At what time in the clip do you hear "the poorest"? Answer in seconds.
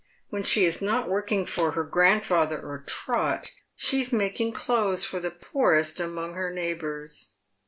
5.19-5.99